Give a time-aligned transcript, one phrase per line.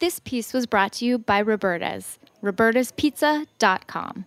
[0.00, 4.24] This piece was brought to you by Roberta's, robertaspizza.com.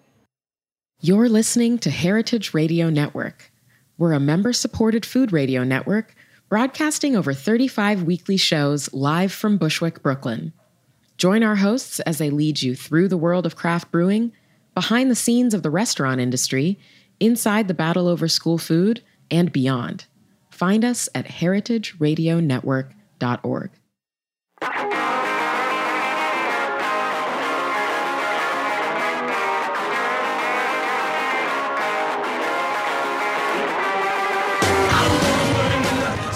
[0.99, 3.49] You're listening to Heritage Radio Network.
[3.97, 6.13] We're a member supported food radio network
[6.49, 10.51] broadcasting over 35 weekly shows live from Bushwick, Brooklyn.
[11.17, 14.33] Join our hosts as they lead you through the world of craft brewing,
[14.75, 16.77] behind the scenes of the restaurant industry,
[17.21, 20.03] inside the battle over school food, and beyond.
[20.49, 23.71] Find us at heritageradionetwork.org.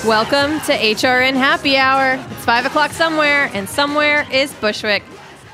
[0.06, 2.24] Welcome to HRN Happy Hour.
[2.30, 5.02] It's 5 o'clock somewhere, and somewhere is Bushwick.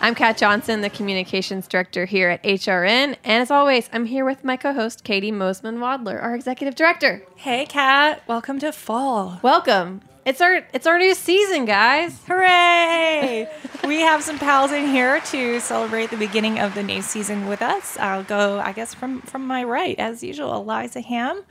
[0.01, 3.15] I'm Kat Johnson, the communications director here at HRN.
[3.23, 7.23] And as always, I'm here with my co host, Katie Mosman Wadler, our executive director.
[7.37, 8.23] Hey, Kat.
[8.27, 9.39] Welcome to fall.
[9.41, 10.01] Welcome.
[10.25, 12.21] It's our it's our new season, guys.
[12.27, 13.49] Hooray!
[13.87, 17.61] we have some pals in here to celebrate the beginning of the new season with
[17.61, 17.97] us.
[17.97, 21.43] I'll go, I guess, from from my right, as usual, Eliza Ham.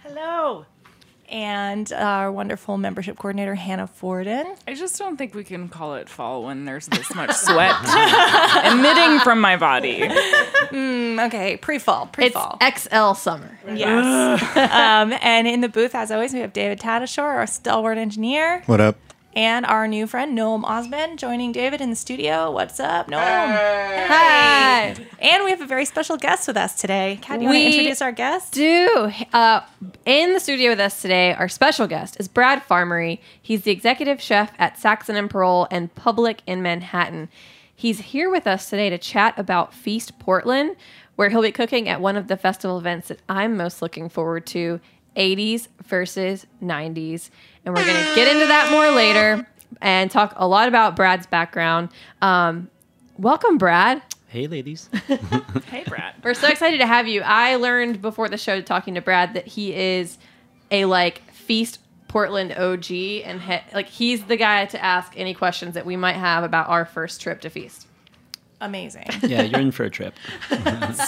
[0.00, 0.66] Hello.
[1.32, 4.54] And our wonderful membership coordinator, Hannah Forden.
[4.68, 7.74] I just don't think we can call it fall when there's this much sweat
[8.66, 10.00] emitting from my body.
[10.02, 12.58] Mm, okay, pre-fall, pre-fall.
[12.60, 13.58] It's XL summer.
[13.66, 14.42] Yes.
[14.56, 18.62] um, and in the booth, as always, we have David Tadashore, our stalwart engineer.
[18.66, 18.98] What up?
[19.34, 22.50] And our new friend, Noam Osmond, joining David in the studio.
[22.50, 23.18] What's up, Noam?
[23.18, 24.06] Hey.
[24.06, 24.96] Hi.
[25.20, 27.18] And we have a very special guest with us today.
[27.22, 28.52] Kat, do you want to introduce our guest?
[28.52, 29.62] Do uh,
[30.04, 33.20] in the studio with us today, our special guest is Brad Farmerie.
[33.40, 37.30] He's the executive chef at Saxon and Parole and Public in Manhattan.
[37.74, 40.76] He's here with us today to chat about Feast Portland,
[41.16, 44.44] where he'll be cooking at one of the festival events that I'm most looking forward
[44.48, 44.78] to
[45.16, 47.30] 80s versus 90s.
[47.64, 49.46] And we're going to get into that more later
[49.80, 51.90] and talk a lot about Brad's background.
[52.20, 52.68] Um,
[53.18, 54.02] welcome, Brad.
[54.28, 54.88] Hey, ladies.
[55.66, 56.14] Hey, Brad.
[56.22, 57.22] We're so excited to have you.
[57.22, 60.18] I learned before the show talking to Brad that he is
[60.70, 61.78] a like Feast
[62.08, 66.16] Portland OG and he, like he's the guy to ask any questions that we might
[66.16, 67.86] have about our first trip to Feast.
[68.60, 69.06] Amazing.
[69.22, 70.14] yeah, you're in for a trip.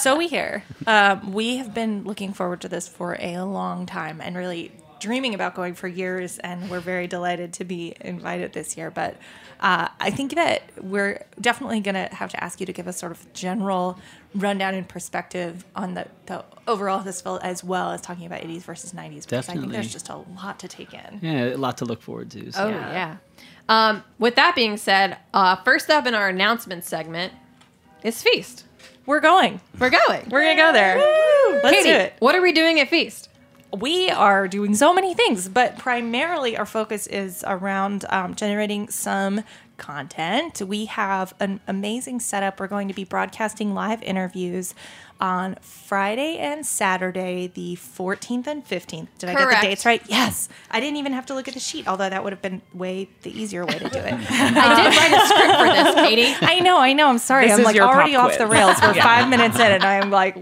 [0.00, 0.64] so we hear.
[0.86, 4.72] Um, we have been looking forward to this for a long time and really
[5.04, 8.90] dreaming about going for years, and we're very delighted to be invited this year.
[8.90, 9.18] But
[9.60, 12.96] uh, I think that we're definitely going to have to ask you to give us
[12.96, 13.98] sort of general
[14.34, 18.92] rundown and perspective on the, the overall festival as well as talking about 80s versus
[18.92, 21.18] 90s because I think there's just a lot to take in.
[21.20, 22.50] Yeah, a lot to look forward to.
[22.50, 22.64] So.
[22.64, 23.16] Oh yeah.
[23.68, 27.34] Um, with that being said, uh, first up in our announcement segment
[28.02, 28.64] is Feast.
[29.04, 29.60] We're going.
[29.78, 30.28] We're going.
[30.30, 30.96] We're going to go there.
[31.62, 32.14] Let's Katie, do it.
[32.20, 33.28] What are we doing at Feast?
[33.76, 39.42] We are doing so many things, but primarily our focus is around um, generating some
[39.84, 40.62] content.
[40.62, 42.58] We have an amazing setup.
[42.58, 44.74] We're going to be broadcasting live interviews
[45.20, 49.08] on Friday and Saturday, the 14th and 15th.
[49.18, 50.02] Did I get the dates right?
[50.08, 50.48] Yes.
[50.70, 53.08] I didn't even have to look at the sheet, although that would have been way
[53.22, 54.12] the easier way to do it.
[54.30, 56.34] I did write a script for this, Katie.
[56.46, 57.08] I know, I know.
[57.08, 57.48] I'm sorry.
[57.48, 58.38] This I'm like already off quiz.
[58.38, 58.76] the rails.
[58.80, 59.02] We're Yeah.
[59.04, 60.38] five minutes in, and I'm like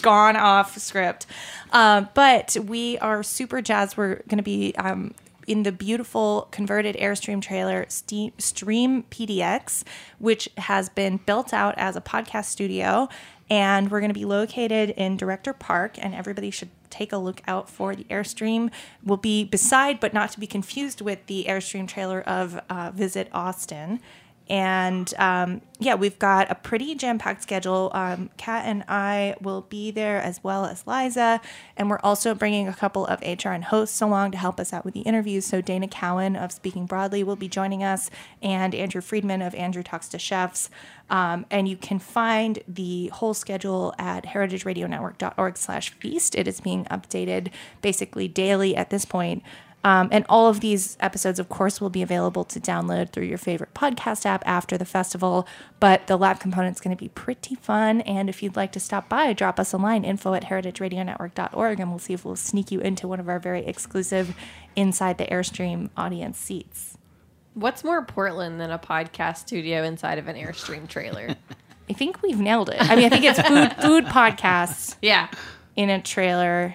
[0.00, 1.26] gone off script.
[1.70, 3.98] Uh, but we are super jazzed.
[3.98, 5.14] We're going to be um,
[5.46, 9.84] in the beautiful converted Airstream trailer, Stream PDX,
[10.18, 13.08] which has been built out as a podcast studio.
[13.48, 17.42] And we're going to be located in Director Park, and everybody should take a look
[17.46, 18.72] out for the Airstream.
[19.04, 23.28] Will be beside, but not to be confused with the Airstream trailer of uh, Visit
[23.32, 24.00] Austin.
[24.48, 27.90] And um, yeah, we've got a pretty jam packed schedule.
[27.92, 31.40] Um, Kat and I will be there as well as Liza.
[31.76, 34.94] And we're also bringing a couple of HRN hosts along to help us out with
[34.94, 35.44] the interviews.
[35.44, 39.82] So Dana Cowan of Speaking Broadly will be joining us, and Andrew Friedman of Andrew
[39.82, 40.70] Talks to Chefs.
[41.10, 46.34] Um, and you can find the whole schedule at heritageradionetwork.org slash feast.
[46.34, 47.50] It is being updated
[47.82, 49.42] basically daily at this point.
[49.86, 53.38] Um, and all of these episodes, of course, will be available to download through your
[53.38, 55.46] favorite podcast app after the festival.
[55.78, 58.00] But the lab component is going to be pretty fun.
[58.00, 61.90] And if you'd like to stop by, drop us a line info at heritageradionetwork.org and
[61.90, 64.34] we'll see if we'll sneak you into one of our very exclusive
[64.74, 66.98] Inside the Airstream audience seats.
[67.54, 71.36] What's more Portland than a podcast studio inside of an Airstream trailer?
[71.88, 72.82] I think we've nailed it.
[72.82, 75.28] I mean, I think it's food, food podcasts yeah.
[75.76, 76.74] in a trailer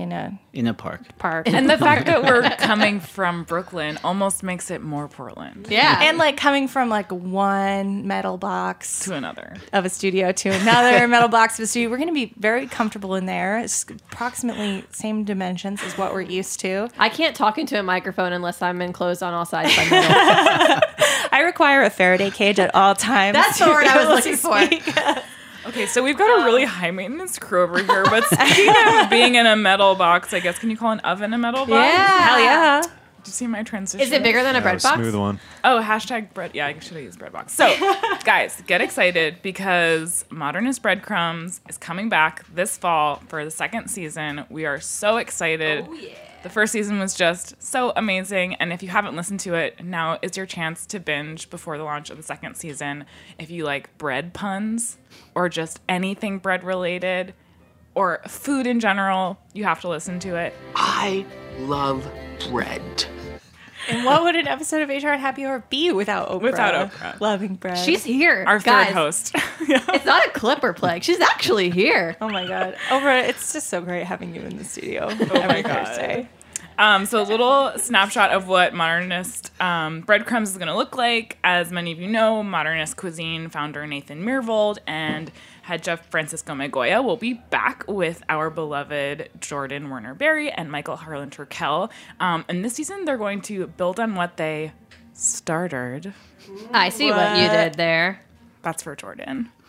[0.00, 1.02] in a In a park.
[1.18, 1.46] park.
[1.48, 6.00] And the fact that we're coming from Brooklyn almost makes it more Portland Yeah.
[6.02, 9.54] and like coming from like one metal box to another.
[9.72, 11.88] of a studio to another metal box of a studio.
[11.90, 13.58] We're going to be very comfortable in there.
[13.58, 16.88] It's approximately same dimensions as what we're used to.
[16.98, 20.80] I can't talk into a microphone unless I'm enclosed on all sides by metal.
[21.32, 23.34] I require a Faraday cage at all times.
[23.34, 25.22] That's the word I was able to looking for.
[25.62, 25.68] Speak.
[25.74, 28.04] Okay, so we've got a really um, high maintenance crew over here.
[28.04, 31.32] But speaking of being in a metal box, I guess can you call an oven
[31.34, 31.70] a metal box?
[31.70, 32.18] Yeah.
[32.20, 32.82] Hell yeah.
[32.82, 34.00] Did you see my transition?
[34.00, 34.96] Is it bigger than a That bread was box?
[34.96, 35.40] smooth one.
[35.62, 36.52] Oh, hashtag bread.
[36.54, 37.52] Yeah, I should have used bread box.
[37.52, 37.66] So,
[38.24, 44.46] guys, get excited because Modernist Breadcrumbs is coming back this fall for the second season.
[44.48, 45.84] We are so excited.
[45.86, 46.14] Oh, yeah.
[46.42, 48.54] The first season was just so amazing.
[48.54, 51.84] And if you haven't listened to it, now is your chance to binge before the
[51.84, 53.04] launch of the second season.
[53.38, 54.96] If you like bread puns
[55.34, 57.34] or just anything bread related
[57.94, 60.54] or food in general, you have to listen to it.
[60.74, 61.26] I
[61.58, 62.10] love
[62.48, 63.06] bread.
[63.90, 66.42] And what would an episode of HRN Happy Hour be without Oprah?
[66.42, 67.20] Without Oprah.
[67.20, 67.78] Loving bread.
[67.78, 68.44] She's here.
[68.46, 69.34] Our Guys, third host.
[69.60, 71.02] It's not a clipper plague.
[71.04, 72.16] She's actually here.
[72.20, 72.76] Oh my god.
[72.88, 76.28] Oprah, it's just so great having you in the studio Oh every Thursday.
[76.80, 81.36] Um, so a little snapshot of what modernist um, breadcrumbs is going to look like.
[81.44, 85.30] As many of you know, modernist cuisine founder Nathan Myhrvold and
[85.60, 90.96] head chef Francisco Migoya will be back with our beloved Jordan Werner Berry and Michael
[90.96, 91.90] Harlan Turkell.
[92.18, 94.72] Um, and this season, they're going to build on what they
[95.12, 96.14] started.
[96.72, 98.22] I see what you did there.
[98.62, 99.50] That's for Jordan.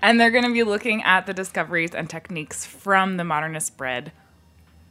[0.00, 4.12] And they're going to be looking at the discoveries and techniques from the modernist bread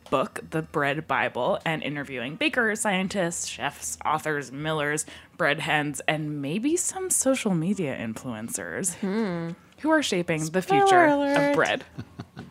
[0.10, 5.06] book, The Bread Bible, and interviewing bakers, scientists, chefs, authors, millers,
[5.38, 9.50] bread hens, and maybe some social media influencers hmm.
[9.80, 11.50] who are shaping the future alert.
[11.50, 11.84] of bread.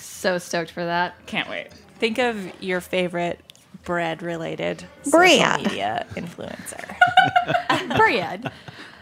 [0.00, 1.14] So stoked for that.
[1.26, 1.72] Can't wait.
[1.98, 3.40] Think of your favorite
[3.84, 5.40] bread related Bread.
[5.40, 7.96] social media influencer.
[7.96, 8.50] Bread.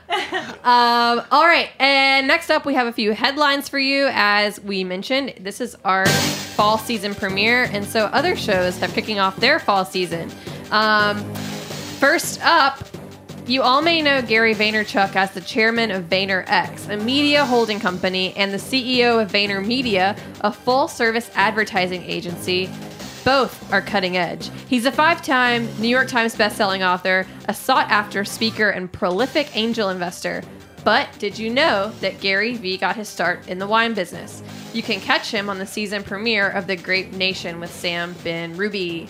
[0.62, 4.08] um, all right, and next up, we have a few headlines for you.
[4.12, 9.18] As we mentioned, this is our fall season premiere, and so other shows have kicking
[9.18, 10.30] off their fall season.
[10.70, 11.22] Um,
[11.98, 12.86] first up,
[13.46, 18.34] you all may know Gary Vaynerchuk as the chairman of VaynerX, a media holding company,
[18.36, 22.70] and the CEO of VaynerMedia, a full service advertising agency.
[23.26, 24.50] Both are cutting edge.
[24.68, 29.56] He's a five time New York Times bestselling author, a sought after speaker, and prolific
[29.56, 30.44] angel investor.
[30.84, 34.44] But did you know that Gary Vee got his start in the wine business?
[34.72, 39.08] You can catch him on the season premiere of The Grape Nation with Sam Benrubi.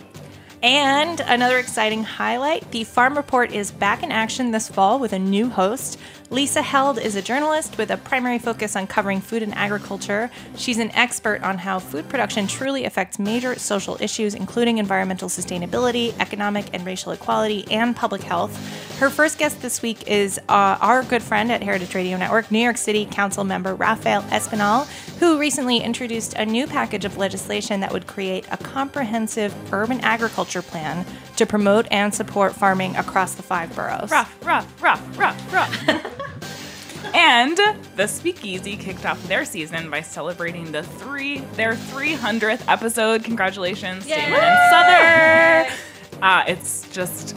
[0.67, 5.19] And another exciting highlight the Farm Report is back in action this fall with a
[5.19, 5.97] new host.
[6.29, 10.29] Lisa Held is a journalist with a primary focus on covering food and agriculture.
[10.57, 16.19] She's an expert on how food production truly affects major social issues, including environmental sustainability,
[16.19, 18.53] economic and racial equality, and public health.
[18.99, 22.59] Her first guest this week is uh, our good friend at Heritage Radio Network, New
[22.59, 27.93] York City Council member Rafael Espinal, who recently introduced a new package of legislation that
[27.93, 33.75] would create a comprehensive urban agriculture plan to promote and support farming across the five
[33.75, 34.11] boroughs.
[34.11, 37.13] Rough, rough, rough, rough, rough.
[37.15, 37.59] and
[37.97, 43.25] the Speakeasy kicked off their season by celebrating the three their 300th episode.
[43.25, 45.77] Congratulations, Damon and Sother.
[46.23, 47.37] Uh, it's just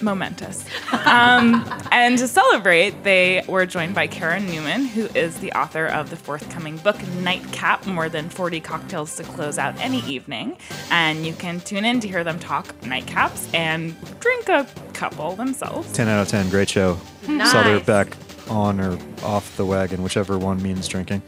[0.00, 0.64] momentous.
[1.06, 6.10] Um, and to celebrate, they were joined by Kara Newman, who is the author of
[6.10, 10.56] the forthcoming book Nightcap More Than 40 Cocktails to Close Out Any Evening.
[10.90, 15.92] And you can tune in to hear them talk nightcaps and drink a couple themselves.
[15.92, 16.50] 10 out of 10.
[16.50, 16.98] Great show.
[17.26, 17.52] Nice.
[17.52, 18.16] Sother back
[18.48, 21.22] on or off the wagon, whichever one means drinking.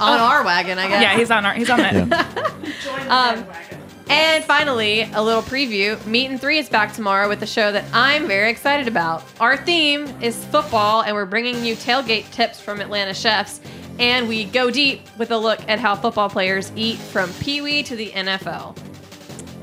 [0.00, 1.02] On our wagon, I guess.
[1.02, 2.08] Yeah, he's on our he's on it.
[2.08, 3.44] Yeah.
[4.16, 6.04] And finally, a little preview.
[6.06, 9.24] Meat and Three is back tomorrow with a show that I'm very excited about.
[9.40, 13.60] Our theme is football, and we're bringing you tailgate tips from Atlanta chefs.
[13.98, 17.82] And we go deep with a look at how football players eat from Pee Wee
[17.82, 18.76] to the NFL.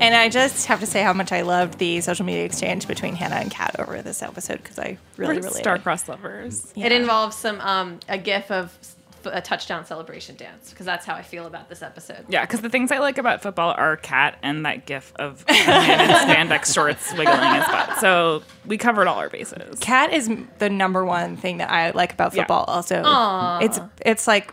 [0.00, 3.14] And I just have to say how much I loved the social media exchange between
[3.14, 5.58] Hannah and Kat over this episode because I really We're related.
[5.60, 6.72] star-crossed lovers.
[6.76, 11.14] It involves some um, a gif of s- a touchdown celebration dance because that's how
[11.14, 12.24] I feel about this episode.
[12.28, 15.52] Yeah, because the things I like about football are cat and that gif of a
[15.52, 16.16] man in
[16.50, 17.98] spandex shorts wiggling his butt.
[18.00, 19.78] So we covered all our bases.
[19.80, 22.42] Cat is the number one thing that I like about Yeah.
[22.42, 22.64] football.
[22.64, 23.58] Also, Aw.
[23.60, 24.52] it's it's like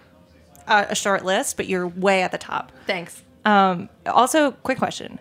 [0.67, 2.71] a, a short list, but you're way at the top.
[2.87, 3.21] Thanks.
[3.45, 5.19] Um, also, quick question: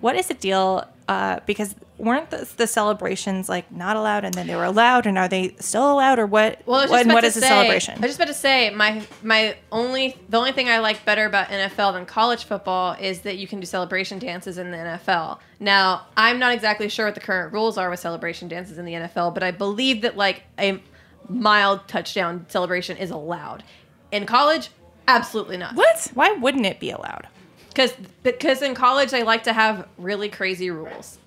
[0.00, 0.84] What is the deal?
[1.08, 5.18] Uh, because weren't the, the celebrations like not allowed, and then they were allowed, and
[5.18, 6.62] are they still allowed, or what?
[6.66, 7.94] Well, what, what is the celebration?
[7.98, 11.26] I was just about to say my my only the only thing I like better
[11.26, 15.38] about NFL than college football is that you can do celebration dances in the NFL.
[15.58, 18.94] Now, I'm not exactly sure what the current rules are with celebration dances in the
[18.94, 20.82] NFL, but I believe that like a
[21.28, 23.62] mild touchdown celebration is allowed.
[24.10, 24.70] In college,
[25.06, 25.74] absolutely not.
[25.74, 26.10] What?
[26.14, 27.28] Why wouldn't it be allowed?
[27.68, 27.92] Because
[28.22, 31.18] because in college they like to have really crazy rules.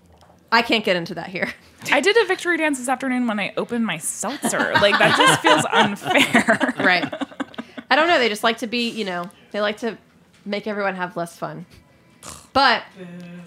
[0.53, 1.51] I can't get into that here.
[1.91, 4.73] I did a victory dance this afternoon when I opened my seltzer.
[4.73, 6.75] Like that just feels unfair.
[6.85, 7.11] right.
[7.89, 8.19] I don't know.
[8.19, 9.97] They just like to be, you know, they like to
[10.45, 11.65] make everyone have less fun.
[12.53, 12.83] But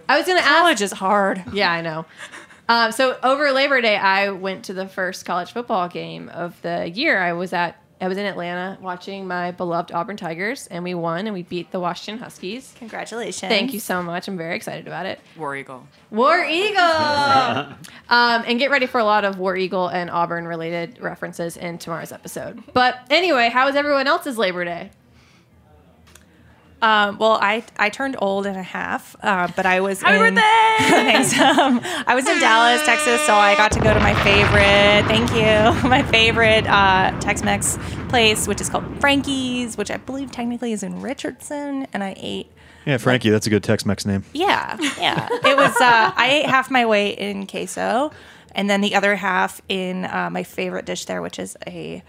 [0.08, 0.58] I was going to ask.
[0.58, 1.44] College is hard.
[1.52, 2.06] Yeah, I know.
[2.68, 6.90] Um, so over Labor Day, I went to the first college football game of the
[6.90, 7.20] year.
[7.20, 11.26] I was at I was in Atlanta watching my beloved Auburn Tigers, and we won
[11.26, 12.74] and we beat the Washington Huskies.
[12.78, 13.48] Congratulations.
[13.48, 14.28] Thank you so much.
[14.28, 15.18] I'm very excited about it.
[15.36, 15.86] War Eagle.
[16.10, 16.76] War Eagle.
[16.78, 17.76] um,
[18.08, 22.12] and get ready for a lot of War Eagle and Auburn related references in tomorrow's
[22.12, 22.62] episode.
[22.74, 24.90] But anyway, how was everyone else's Labor Day?
[26.83, 30.35] Um, well, I I turned old and a half, uh, but I was Happy in,
[30.35, 30.42] birthday!
[30.78, 31.38] Thanks.
[31.38, 35.06] Um, I was in Dallas, Texas, so I got to go to my favorite.
[35.09, 37.78] Thank you, my favorite uh, Tex-Mex
[38.11, 42.50] place, which is called Frankie's, which I believe technically is in Richardson, and I ate.
[42.85, 44.25] Yeah, Frankie, that's a good Tex-Mex name.
[44.35, 45.28] Yeah, yeah.
[45.30, 45.75] It was.
[45.80, 48.12] Uh, I ate half my weight in queso,
[48.54, 52.02] and then the other half in uh, my favorite dish there, which is a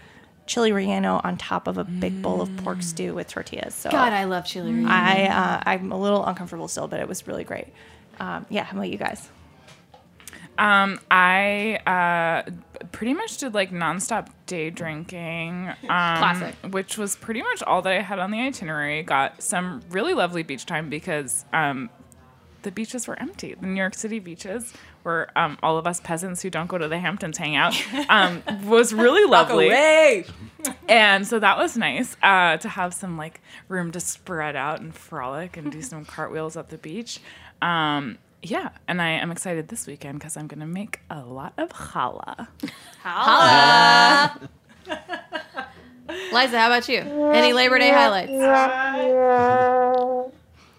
[0.48, 3.74] chili relleno on top of a big bowl of pork stew with tortillas.
[3.74, 4.72] So God, I love chili.
[4.72, 4.88] relleno.
[4.88, 7.68] I uh, I'm a little uncomfortable still, but it was really great.
[8.18, 9.28] Um, yeah, how about you guys?
[10.58, 12.50] Um, I uh,
[12.90, 16.54] pretty much did like nonstop day drinking, um, Classic.
[16.70, 19.04] which was pretty much all that I had on the itinerary.
[19.04, 21.90] Got some really lovely beach time because um,
[22.62, 23.54] the beaches were empty.
[23.54, 24.72] The New York City beaches,
[25.02, 27.74] where um, all of us peasants who don't go to the Hamptons hang out,
[28.08, 29.68] um, was really lovely.
[30.88, 34.92] And so that was nice uh, to have some like room to spread out and
[34.94, 37.20] frolic and do some cartwheels at the beach.
[37.62, 41.52] Um, yeah, and I am excited this weekend because I'm going to make a lot
[41.58, 42.48] of challah.
[43.04, 44.48] challah.
[46.32, 47.00] Liza, how about you?
[47.32, 48.32] Any Labor Day highlights?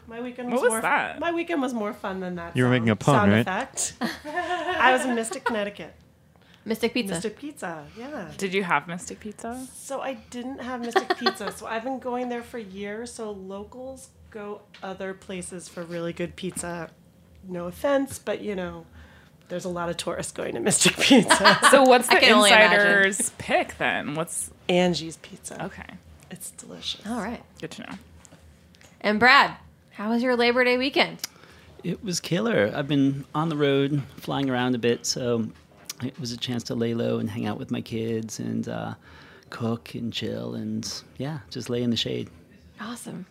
[0.09, 0.81] My weekend was, What was, was more.
[0.81, 1.19] that?
[1.19, 2.55] My weekend was more fun than that.
[2.57, 3.41] You were sound- making a pun, sound right?
[3.41, 3.93] Effect.
[4.25, 5.93] I was in Mystic, Connecticut.
[6.65, 7.13] Mystic Pizza.
[7.13, 7.85] Mystic Pizza.
[7.97, 8.29] Yeah.
[8.37, 9.65] Did you have Mystic Pizza?
[9.73, 11.51] So I didn't have Mystic Pizza.
[11.51, 13.11] So I've been going there for years.
[13.13, 16.89] So locals go other places for really good pizza.
[17.47, 18.85] No offense, but you know,
[19.47, 21.57] there's a lot of tourists going to Mystic Pizza.
[21.71, 22.79] So what's the can only imagine.
[22.79, 24.13] insider's pick then?
[24.15, 25.65] What's Angie's Pizza.
[25.65, 25.95] okay?
[26.29, 27.05] It's delicious.
[27.07, 27.41] All right.
[27.61, 27.95] Good to know.
[29.01, 29.55] And Brad,
[29.99, 31.21] how was your Labor Day weekend?
[31.83, 32.71] It was killer.
[32.73, 35.45] I've been on the road, flying around a bit, so
[36.01, 38.93] it was a chance to lay low and hang out with my kids and uh,
[39.49, 42.29] cook and chill and yeah, just lay in the shade.
[42.79, 43.25] Awesome.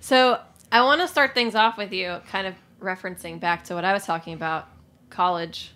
[0.00, 0.40] So
[0.72, 3.92] I want to start things off with you, kind of referencing back to what I
[3.92, 4.68] was talking about
[5.10, 5.72] college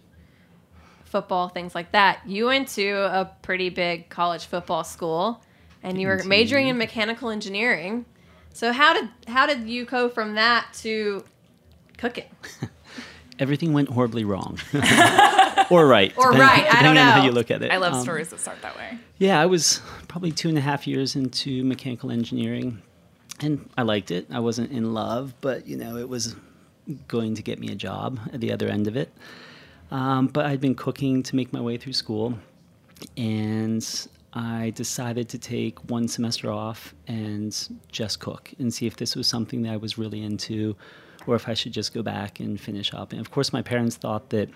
[1.05, 2.27] football, things like that.
[2.27, 5.43] You went to a pretty big college football school
[5.83, 8.07] and you were majoring in mechanical engineering.
[8.53, 11.25] So how did how did you go from that to
[11.99, 12.25] cooking?
[13.39, 14.59] Everything went horribly wrong.
[15.71, 16.13] or right.
[16.17, 17.11] Or depending- right, I don't on know.
[17.11, 17.71] how you look at it.
[17.73, 18.99] I love Um, stories that start that way.
[19.19, 22.83] Yeah, I was probably two and a half years into mechanical engineering,
[23.41, 24.27] and I liked it.
[24.31, 26.37] I wasn't in love, but you know, it was
[27.09, 29.11] going to get me a job at the other end of it.
[29.91, 32.35] Um, but I'd been cooking to make my way through school,
[33.17, 33.83] and
[34.33, 37.57] I decided to take one semester off and
[37.91, 40.77] just cook and see if this was something that I was really into,
[41.27, 43.13] or if I should just go back and finish up.
[43.13, 44.49] And of course, my parents thought that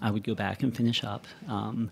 [0.00, 1.26] I would go back and finish up.
[1.48, 1.90] Um,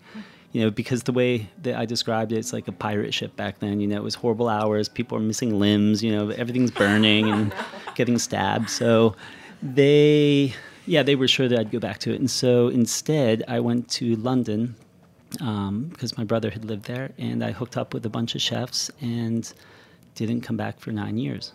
[0.52, 3.61] you know, because the way that I described it, it's like a pirate ship back
[3.61, 3.81] then.
[3.81, 4.88] You know, it was horrible hours.
[4.88, 6.02] People are missing limbs.
[6.02, 7.55] You know, everything's burning and
[7.95, 8.69] getting stabbed.
[8.69, 9.14] So
[9.62, 10.55] they,
[10.87, 12.19] yeah, they were sure that I'd go back to it.
[12.19, 14.75] And so instead, I went to London
[15.40, 18.42] um, because my brother had lived there, and I hooked up with a bunch of
[18.42, 19.50] chefs and
[20.14, 21.52] didn't come back for nine years.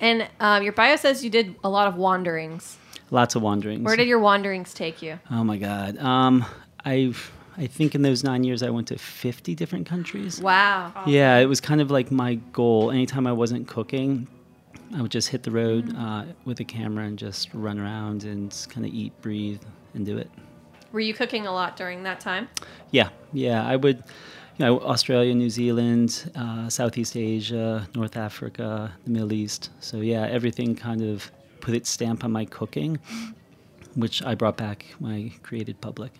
[0.00, 2.76] And um, your bio says you did a lot of wanderings.
[3.10, 3.84] Lots of wanderings.
[3.84, 5.18] Where did your wanderings take you?
[5.30, 5.96] Oh my God.
[5.98, 6.44] Um,
[6.84, 7.14] I
[7.56, 10.40] I think in those nine years I went to 50 different countries.
[10.40, 10.92] Wow.
[11.06, 12.90] Yeah, it was kind of like my goal.
[12.92, 14.28] Anytime I wasn't cooking,
[14.94, 18.54] I would just hit the road uh, with a camera and just run around and
[18.70, 19.62] kind of eat, breathe,
[19.94, 20.30] and do it.
[20.92, 22.48] Were you cooking a lot during that time?
[22.90, 23.66] Yeah, yeah.
[23.66, 23.98] I would,
[24.56, 29.70] you know, Australia, New Zealand, uh, Southeast Asia, North Africa, the Middle East.
[29.80, 31.30] So yeah, everything kind of
[31.60, 32.98] put its stamp on my cooking,
[33.94, 36.12] which I brought back when I created Public.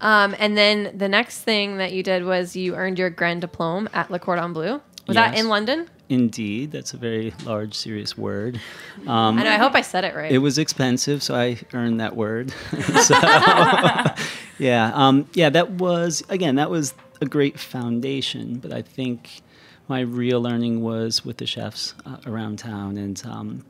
[0.00, 3.88] Um, and then the next thing that you did was you earned your Grand Diplôme
[3.94, 4.80] at Le Cordon Bleu.
[5.06, 5.88] Was that in London?
[6.08, 8.60] Indeed, that's a very large, serious word.
[9.06, 9.50] Um, I know.
[9.50, 10.30] I hope I said it right.
[10.30, 12.52] It was expensive, so I earned that word.
[13.02, 13.14] so,
[14.58, 18.58] yeah, um, yeah, that was again, that was a great foundation.
[18.58, 19.40] But I think
[19.88, 23.64] my real learning was with the chefs uh, around town, and um,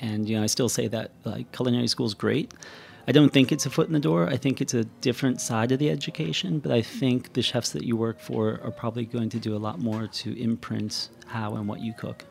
[0.00, 2.52] And you know, I still say that like culinary school is great.
[3.08, 4.28] I don't think it's a foot in the door.
[4.28, 7.82] I think it's a different side of the education, but I think the chefs that
[7.84, 11.66] you work for are probably going to do a lot more to imprint how and
[11.66, 12.24] what you cook.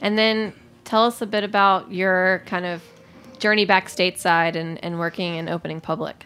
[0.00, 0.52] And then
[0.84, 2.82] tell us a bit about your kind of
[3.38, 6.24] journey back stateside and, and working and opening public.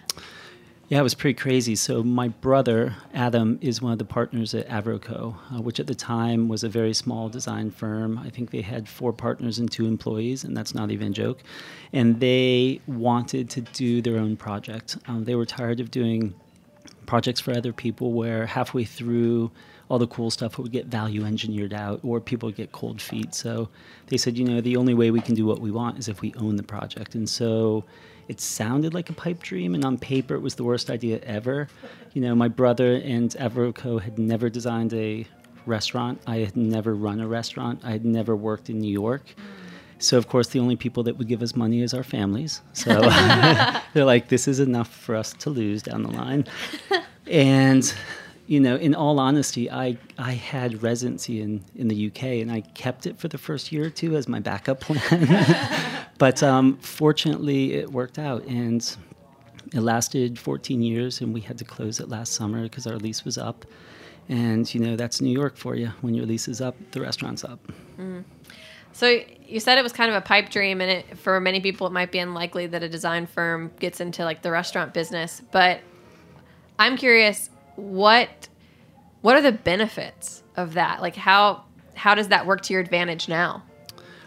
[0.89, 1.75] Yeah, it was pretty crazy.
[1.75, 5.95] So my brother Adam is one of the partners at AvroKO, uh, which at the
[5.95, 8.19] time was a very small design firm.
[8.19, 11.43] I think they had four partners and two employees, and that's not even a joke.
[11.95, 14.99] And they wanted to do their own project.
[15.07, 16.35] Um, they were tired of doing
[17.13, 19.51] projects for other people where halfway through
[19.91, 23.35] all the cool stuff would get value engineered out or people get cold feet.
[23.35, 23.69] So
[24.07, 26.23] they said, you know, the only way we can do what we want is if
[26.23, 27.15] we own the project.
[27.15, 27.85] And so
[28.29, 31.69] it sounded like a pipe dream, and on paper, it was the worst idea ever.
[32.15, 35.27] You know, my brother and AvroKO had never designed a
[35.67, 36.23] restaurant.
[36.27, 37.83] I had never run a restaurant.
[37.85, 39.35] I had never worked in New York.
[40.03, 42.61] So, of course, the only people that would give us money is our families.
[42.73, 43.01] So
[43.95, 46.45] they're like, this is enough for us to lose down the line.
[47.29, 47.95] And,
[48.49, 52.63] you know, in all honesty, I, I had residency in, in the UK and I
[52.63, 56.07] kept it for the first year or two as my backup plan.
[56.19, 58.45] but um, fortunately, it worked out.
[58.47, 58.85] And
[59.73, 63.25] it lasted 14 years and we had to close it last summer because our lease
[63.25, 63.65] was up.
[64.29, 65.93] And, you know, that's New York for you.
[66.01, 67.61] When your lease is up, the restaurant's up.
[68.93, 71.87] So you said it was kind of a pipe dream, and it, for many people,
[71.87, 75.43] it might be unlikely that a design firm gets into like the restaurant business.
[75.51, 75.81] But
[76.79, 78.49] I'm curious, what
[79.23, 81.01] what are the benefits of that?
[81.01, 83.63] Like how how does that work to your advantage now?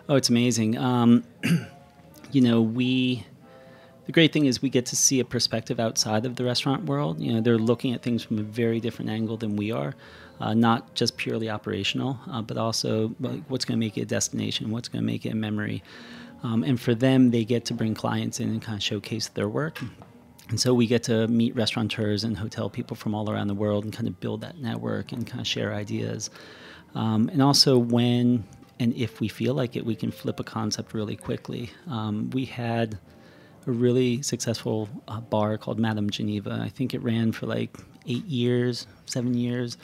[0.07, 0.77] Oh, it's amazing.
[0.77, 1.23] Um,
[2.31, 3.25] you know, we.
[4.05, 7.19] The great thing is we get to see a perspective outside of the restaurant world.
[7.19, 9.95] You know, they're looking at things from a very different angle than we are,
[10.39, 13.09] uh, not just purely operational, uh, but also
[13.47, 15.83] what's going to make it a destination, what's going to make it a memory.
[16.43, 19.49] Um, and for them, they get to bring clients in and kind of showcase their
[19.49, 19.79] work.
[20.49, 23.83] And so we get to meet restaurateurs and hotel people from all around the world
[23.83, 26.29] and kind of build that network and kind of share ideas.
[26.93, 28.43] Um, and also, when
[28.79, 31.71] and if we feel like it, we can flip a concept really quickly.
[31.87, 32.99] Um, we had
[33.67, 36.59] a really successful uh, bar called Madame Geneva.
[36.61, 39.77] I think it ran for like eight years, seven years.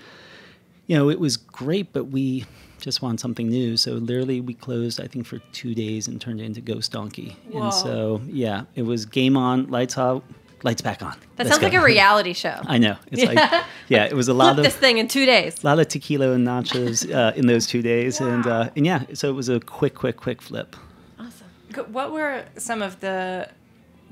[0.92, 2.44] You know, it was great, but we
[2.82, 3.78] just wanted something new.
[3.78, 7.38] So literally, we closed, I think, for two days and turned it into Ghost Donkey.
[7.54, 10.22] And so, yeah, it was game on, lights out,
[10.64, 11.12] lights back on.
[11.38, 11.68] That Let's sounds go.
[11.68, 12.60] like a reality show.
[12.66, 12.98] I know.
[13.10, 13.40] It's like,
[13.88, 15.64] yeah, it was a lot Flip of this thing in two days.
[15.64, 19.06] a lot of tequila and nachos uh, in those two days, and uh, and yeah,
[19.14, 20.76] so it was a quick, quick, quick flip.
[21.18, 21.94] Awesome.
[21.94, 23.48] What were some of the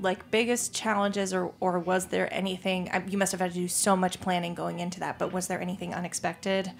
[0.02, 2.88] like biggest challenges, or or was there anything?
[2.92, 5.46] I- You must have had to do so much planning going into that, but was
[5.46, 6.72] there anything unexpected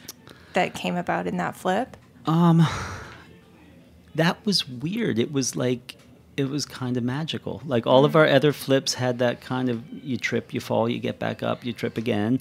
[0.54, 1.96] that came about in that flip?
[2.26, 2.66] Um,
[4.14, 5.18] that was weird.
[5.18, 5.96] It was like
[6.36, 7.62] it was kind of magical.
[7.66, 10.98] Like all of our other flips had that kind of you trip, you fall, you
[10.98, 12.40] get back up, you trip again.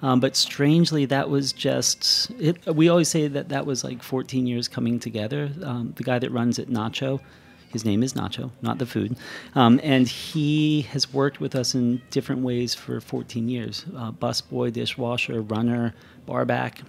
[0.00, 2.64] Um, but strangely, that was just it.
[2.66, 5.50] We always say that that was like 14 years coming together.
[5.62, 7.20] Um, the guy that runs it, Nacho,
[7.68, 9.16] his name is Nacho, not the food,
[9.54, 13.84] um, and he has worked with us in different ways for 14 years.
[13.96, 15.94] Uh, busboy, dishwasher, runner,
[16.26, 16.82] barback,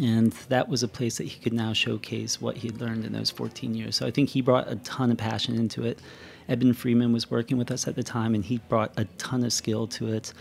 [0.00, 3.12] and that was a place that he could now showcase what he had learned in
[3.12, 3.96] those 14 years.
[3.96, 6.00] So I think he brought a ton of passion into it.
[6.48, 9.52] Eben Freeman was working with us at the time, and he brought a ton of
[9.52, 10.32] skill to it.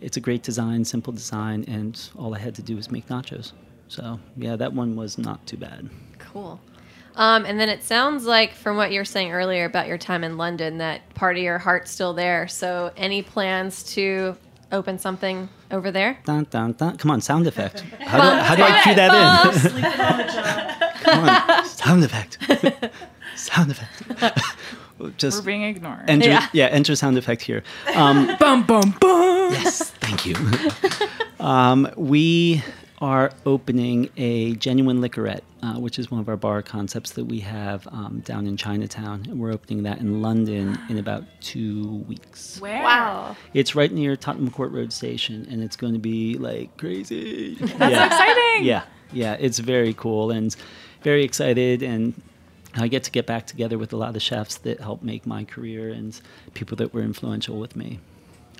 [0.00, 3.52] It's a great design, simple design, and all I had to do was make nachos.
[3.88, 5.88] So yeah, that one was not too bad.
[6.18, 6.60] Cool.
[7.18, 10.22] Um, and then it sounds like, from what you were saying earlier about your time
[10.24, 12.46] in London, that part of your heart's still there.
[12.48, 14.36] So, any plans to
[14.70, 16.18] open something over there?
[16.24, 16.96] Dun, dun, dun.
[16.96, 17.80] Come on, sound effect.
[18.00, 19.60] How do, I, how do I cue that in?
[19.60, 20.94] Sleeping on the job.
[21.02, 22.38] Come on, sound effect.
[23.36, 24.40] sound effect.
[25.16, 26.08] Just We're being ignored.
[26.10, 26.48] enter, Yeah.
[26.52, 26.66] yeah.
[26.66, 27.62] enter sound effect here.
[27.94, 29.52] Um, bum bum bum.
[29.52, 30.34] Yes, thank you.
[31.40, 32.62] um, we
[33.00, 37.40] are opening a genuine liquorette, uh, which is one of our bar concepts that we
[37.40, 39.24] have um, down in Chinatown.
[39.28, 42.60] And we're opening that in London in about two weeks.
[42.60, 42.82] Where?
[42.82, 43.36] Wow.
[43.54, 47.54] It's right near Tottenham Court Road Station, and it's going to be like crazy.
[47.54, 48.06] That's yeah.
[48.06, 48.64] exciting.
[48.64, 50.54] Yeah, yeah, it's very cool and
[51.02, 52.20] very excited, and
[52.74, 55.44] I get to get back together with a lot of chefs that helped make my
[55.44, 56.20] career and
[56.54, 58.00] people that were influential with me.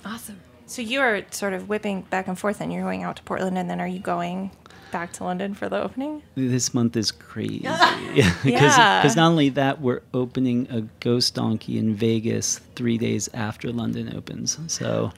[0.05, 0.41] Awesome.
[0.69, 3.57] So you are sort of whipping back and forth, and you're going out to Portland,
[3.59, 4.51] and then are you going
[4.93, 6.23] back to London for the opening?
[6.35, 7.59] This month is crazy
[8.45, 9.03] because Yeah.
[9.17, 14.59] not only that we're opening a ghost donkey in Vegas three days after London opens.
[14.69, 15.11] So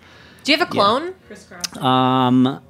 [0.45, 1.15] Do you have a clone?
[1.27, 1.77] Crisscross.
[1.79, 2.61] um,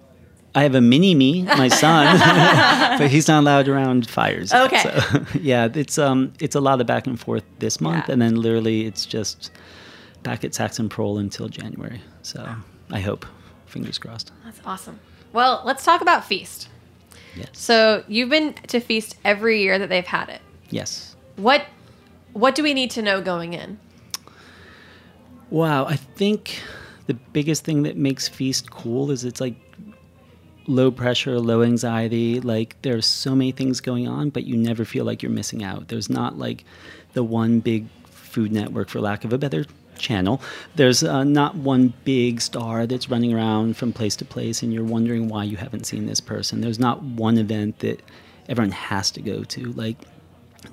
[0.54, 2.18] I have a mini me, my son,
[2.98, 4.52] but he's not allowed around fires.
[4.52, 4.62] yet.
[4.72, 4.82] Okay.
[4.82, 8.14] So, yeah, it's um, it's a lot of back and forth this month, Yeah.
[8.14, 9.50] and then literally it's just
[10.24, 12.00] back at Saxon Parole until January.
[12.22, 12.44] So
[12.92, 13.26] I hope,
[13.66, 14.32] fingers crossed.
[14.44, 14.98] That's awesome.
[15.32, 16.68] Well, let's talk about Feast.
[17.36, 17.48] Yes.
[17.52, 20.40] So you've been to Feast every year that they've had it.
[20.70, 21.14] Yes.
[21.36, 21.66] What
[22.32, 23.78] what do we need to know going in?
[25.50, 26.60] Wow, I think
[27.06, 29.54] the biggest thing that makes Feast cool is it's like
[30.66, 32.40] low pressure, low anxiety.
[32.40, 35.88] Like there's so many things going on, but you never feel like you're missing out.
[35.88, 36.64] There's not like
[37.12, 39.64] the one big food network, for lack of a better
[40.00, 40.40] channel.
[40.74, 44.84] There's uh, not one big star that's running around from place to place, and you're
[44.84, 46.60] wondering why you haven't seen this person.
[46.60, 48.02] There's not one event that
[48.48, 49.72] everyone has to go to.
[49.72, 49.96] Like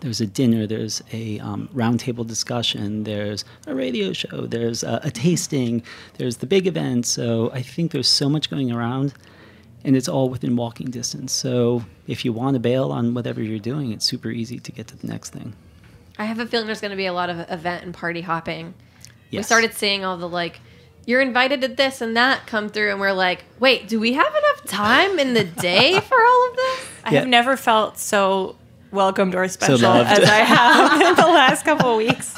[0.02, 5.12] there's a dinner, there's a um, roundtable discussion, there's a radio show, there's a, a
[5.12, 5.84] tasting,
[6.18, 7.06] there's the big event.
[7.06, 9.13] So I think there's so much going around,
[9.84, 11.32] and it's all within walking distance.
[11.32, 14.88] So if you want to bail on whatever you're doing, it's super easy to get
[14.88, 15.54] to the next thing.
[16.18, 18.74] I have a feeling there's going to be a lot of event and party hopping.
[19.32, 20.60] We started seeing all the like,
[21.06, 24.28] you're invited to this and that come through, and we're like, wait, do we have
[24.28, 26.88] enough time in the day for all of this?
[27.06, 27.20] I Yeah.
[27.20, 28.56] have never felt so
[28.92, 30.10] welcomed or special loved.
[30.10, 32.36] as I have in the last couple of weeks.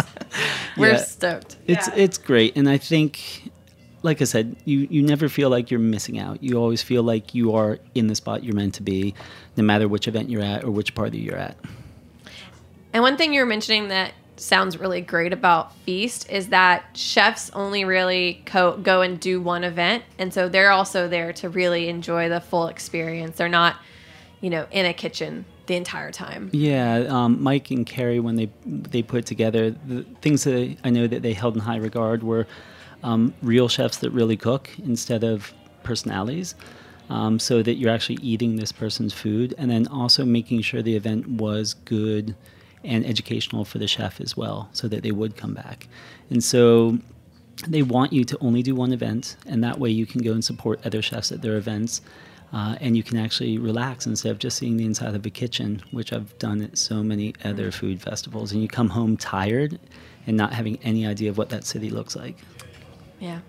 [0.78, 0.98] We're Yeah.
[0.98, 1.58] stoked.
[1.68, 3.52] It's it's great, and I think,
[4.04, 6.44] like I said, you you never feel like you're missing out.
[6.44, 9.16] You always feel like you are in the spot you're meant to be,
[9.58, 11.58] no matter which event you're at or which party you're at.
[12.94, 17.50] And one thing you were mentioning that sounds really great about Feast is that chefs
[17.52, 20.04] only really co- go and do one event.
[20.18, 23.38] And so they're also there to really enjoy the full experience.
[23.38, 23.78] They're not,
[24.42, 26.50] you know, in a kitchen the entire time.
[26.52, 31.08] Yeah, um, Mike and Carrie, when they they put together, the things that I know
[31.08, 32.48] that they held in high regard were
[33.04, 36.56] um, real chefs that really cook instead of personalities,
[37.10, 40.96] um, so that you're actually eating this person's food, and then also making sure the
[40.96, 42.36] event was good
[42.84, 45.88] and educational for the chef as well, so that they would come back.
[46.30, 46.98] And so
[47.68, 50.44] they want you to only do one event, and that way you can go and
[50.44, 52.02] support other chefs at their events.
[52.52, 55.84] Uh, and you can actually relax instead of just seeing the inside of a kitchen,
[55.92, 58.52] which I've done at so many other food festivals.
[58.52, 59.78] And you come home tired
[60.26, 62.38] and not having any idea of what that city looks like.
[63.20, 63.42] Yeah.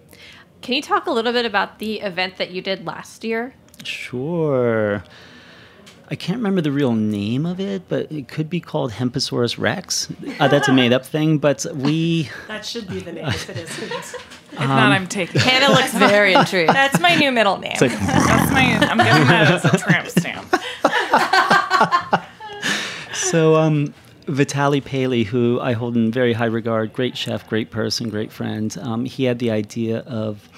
[0.61, 3.55] Can you talk a little bit about the event that you did last year?
[3.85, 5.03] Sure.
[6.11, 10.09] I can't remember the real name of it, but it could be called Hemposaurus rex.
[10.41, 12.29] Uh, that's a made up thing, but we.
[12.49, 14.17] That should be the name if it is.
[14.53, 15.41] If not, I'm taking.
[15.41, 16.71] Hannah looks very intrigued.
[16.71, 17.71] That's my new middle name.
[17.71, 18.79] It's like, That's my.
[18.81, 20.45] I'm getting that as a tramp stamp.
[23.31, 23.95] So, um,
[24.27, 28.77] Vitaly Paley, who I hold in very high regard, great chef, great person, great friend,
[28.83, 30.49] um, he had the idea of.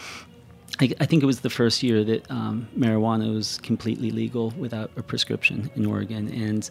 [0.83, 4.91] I, I think it was the first year that um, marijuana was completely legal without
[4.97, 6.69] a prescription in Oregon, and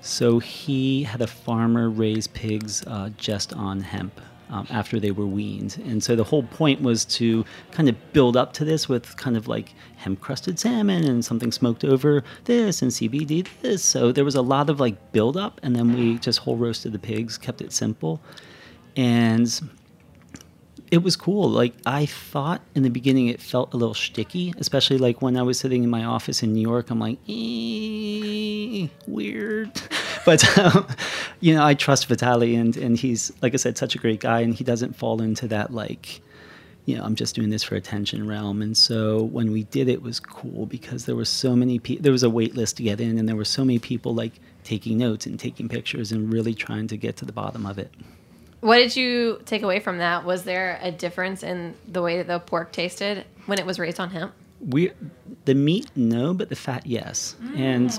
[0.00, 5.26] so he had a farmer raise pigs uh, just on hemp um, after they were
[5.26, 5.82] weaned.
[5.86, 9.36] And so the whole point was to kind of build up to this with kind
[9.36, 13.82] of like hemp crusted salmon and something smoked over this and CBD this.
[13.82, 16.92] So there was a lot of like build up, and then we just whole roasted
[16.92, 18.20] the pigs, kept it simple.
[18.96, 19.60] And
[20.90, 21.48] it was cool.
[21.48, 25.42] Like I thought in the beginning, it felt a little sticky, especially like when I
[25.42, 26.90] was sitting in my office in New York.
[26.90, 29.70] I'm like, eh, weird,
[30.24, 30.86] but um,
[31.40, 34.40] you know, I trust Vitaly, and and he's like I said, such a great guy,
[34.40, 36.20] and he doesn't fall into that like.
[36.86, 39.94] You know, I'm just doing this for attention realm, and so when we did it,
[39.94, 42.02] it was cool because there were so many people.
[42.02, 44.32] There was a wait list to get in, and there were so many people like
[44.64, 47.92] taking notes and taking pictures and really trying to get to the bottom of it.
[48.60, 50.24] What did you take away from that?
[50.24, 54.00] Was there a difference in the way that the pork tasted when it was raised
[54.00, 54.32] on hemp?
[54.60, 54.90] we
[55.44, 57.56] the meat no but the fat yes mm.
[57.56, 57.98] and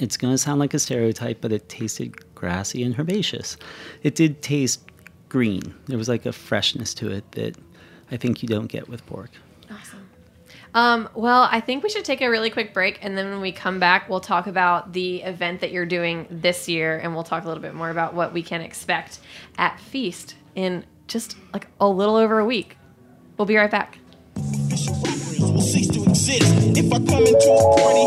[0.00, 3.56] it's going to sound like a stereotype but it tasted grassy and herbaceous
[4.02, 4.82] it did taste
[5.28, 7.56] green there was like a freshness to it that
[8.10, 9.30] i think you don't get with pork
[9.70, 10.01] Awesome.
[10.74, 13.52] Um, well, I think we should take a really quick break, and then when we
[13.52, 17.44] come back, we'll talk about the event that you're doing this year, and we'll talk
[17.44, 19.20] a little bit more about what we can expect
[19.58, 22.78] at Feast in just like a little over a week.
[23.36, 23.98] We'll be right back.
[26.74, 28.02] If I come into a party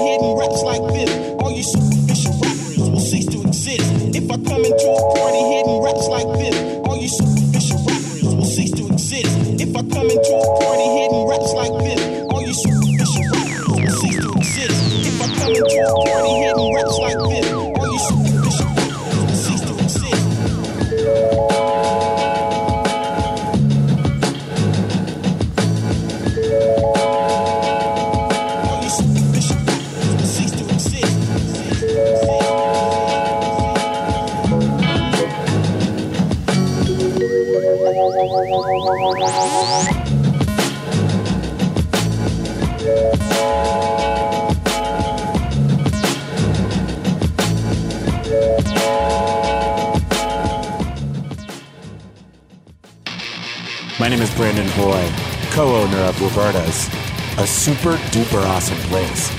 [0.65, 4.15] like this, all you superficial rappers will cease to exist.
[4.15, 5.45] If I come into a party
[6.09, 6.74] like this,
[42.85, 42.91] My
[54.07, 55.11] name is Brandon Hoy,
[55.49, 56.87] co owner of Roberta's,
[57.39, 59.31] a super duper awesome place.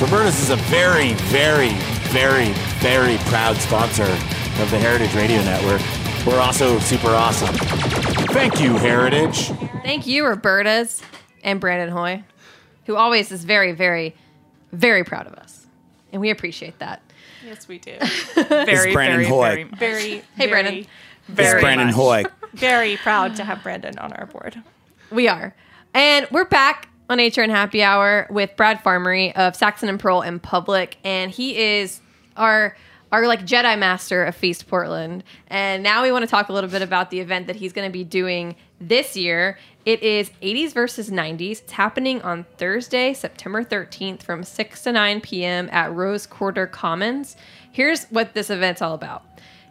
[0.00, 1.72] Roberta's is a very, very,
[2.10, 5.82] very, very proud sponsor of the Heritage Radio Network.
[6.24, 7.52] We're also super awesome.
[8.28, 9.48] Thank you, Heritage.
[9.82, 11.02] Thank you, Roberta's
[11.42, 12.24] and Brandon Hoy,
[12.86, 14.14] who always is very, very,
[14.72, 15.66] very proud of us.
[16.12, 17.02] And we appreciate that.
[17.44, 17.96] Yes, we do.
[18.34, 19.48] Very, Brandon very, Hoy.
[19.48, 19.64] very.
[19.64, 20.74] Very, Hey, very, Brandon.
[20.78, 20.88] It's
[21.28, 21.96] Very Brandon much.
[21.96, 22.24] Hoy.
[22.54, 24.60] very proud to have Brandon on our board.
[25.10, 25.54] We are.
[25.94, 30.40] And we're back on HRN Happy Hour with Brad Farmerie of Saxon and Parole in
[30.40, 30.96] Public.
[31.04, 32.00] And he is
[32.36, 32.76] our
[33.12, 35.24] our like Jedi Master of Feast Portland.
[35.46, 37.88] And now we want to talk a little bit about the event that he's going
[37.88, 39.58] to be doing this year.
[39.88, 41.62] It is 80s versus 90s.
[41.62, 45.70] It's happening on Thursday, September 13th from 6 to 9 p.m.
[45.72, 47.38] at Rose Quarter Commons.
[47.72, 49.24] Here's what this event's all about.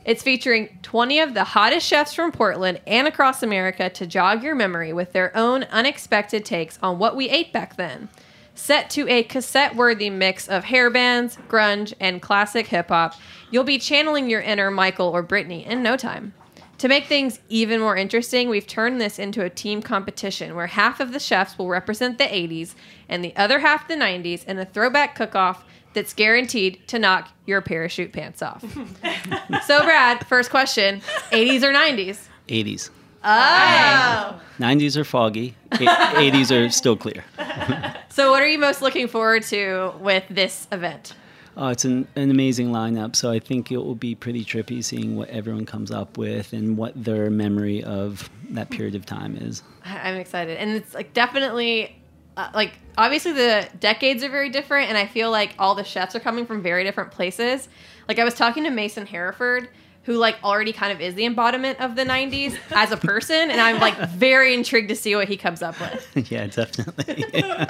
[0.06, 4.56] It's featuring 20 of the hottest chefs from Portland and across America to jog your
[4.56, 8.10] memory with their own unexpected takes on what we ate back then.
[8.56, 13.14] Set to a cassette worthy mix of hair bands, grunge, and classic hip hop,
[13.52, 16.34] you'll be channeling your inner Michael or Britney in no time.
[16.80, 21.00] To make things even more interesting, we've turned this into a team competition where half
[21.00, 22.76] of the chefs will represent the 80s
[23.10, 27.30] and the other half the 90s in a throwback cook off that's guaranteed to knock
[27.48, 28.62] your parachute pants off.
[29.66, 32.28] so, Brad, first question 80s or 90s?
[32.48, 32.92] 80s.
[33.24, 34.40] Oh.
[34.60, 35.56] 90s are foggy.
[35.72, 37.24] 80s are still clear.
[38.10, 41.14] So, what are you most looking forward to with this event?
[41.60, 43.16] Oh, it's an, an amazing lineup.
[43.16, 46.78] So I think it will be pretty trippy seeing what everyone comes up with and
[46.78, 49.64] what their memory of that period of time is.
[49.84, 51.96] I'm excited, and it's like definitely
[52.38, 56.16] uh, like obviously the decades are very different, and I feel like all the chefs
[56.16, 57.68] are coming from very different places.
[58.08, 59.70] Like I was talking to Mason Hereford,
[60.04, 63.60] who like already kind of is the embodiment of the '90s as a person, and
[63.60, 66.32] I'm like very intrigued to see what he comes up with.
[66.32, 67.26] yeah, definitely.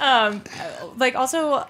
[0.00, 0.42] Um,
[0.96, 1.66] like also,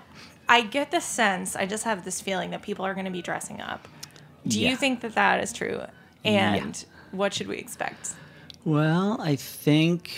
[0.50, 1.54] I get the sense.
[1.56, 3.86] I just have this feeling that people are going to be dressing up.
[4.46, 4.70] Do Yeah.
[4.70, 5.80] you think that that is true?
[6.24, 6.54] Yeah.
[6.54, 8.14] And what should we expect?
[8.64, 10.10] Well, I think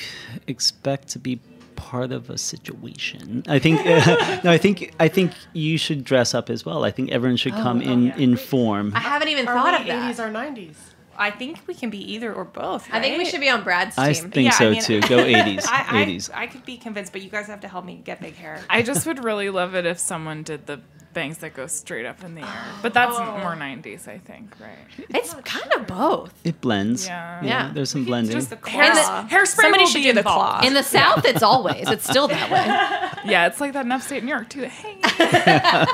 [0.49, 1.38] expect to be
[1.77, 3.45] part of a situation.
[3.49, 3.85] I think
[4.45, 6.85] no, I think I think you should dress up as well.
[6.85, 8.92] I think everyone should oh, come oh, in in form.
[8.95, 10.16] I haven't even Are thought we of that.
[10.16, 10.75] 80s or 90s?
[11.16, 12.88] I think we can be either or both.
[12.92, 14.05] I think we should be on Brad's team.
[14.05, 15.01] I think so too.
[15.09, 15.66] Go 80s.
[15.68, 16.31] I, I, 80s.
[16.33, 18.61] I could be convinced, but you guys have to help me get big hair.
[18.68, 20.81] I just would really love it if someone did the
[21.12, 22.64] bangs that go straight up in the air.
[22.81, 24.79] But that's more 90s, I think, right?
[25.11, 26.33] It's kind of both.
[26.42, 27.07] It blends.
[27.07, 27.44] Yeah.
[27.44, 27.70] Yeah.
[27.75, 28.33] There's some blending.
[28.33, 29.27] Just the Hair- claw.
[29.29, 30.61] hairspray Somebody should be do the claw.
[30.64, 33.09] In the South, it's always it's still that way.
[33.31, 34.62] Yeah, it's like that in upstate New York too.
[34.62, 34.98] Hey.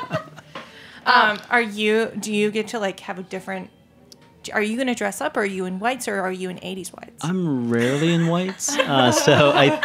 [1.08, 2.12] Um, are you?
[2.20, 3.70] Do you get to like have a different?
[4.52, 5.36] Are you going to dress up?
[5.36, 7.24] Or are you in whites, or are you in '80s whites?
[7.24, 9.82] I'm rarely in whites, uh, so I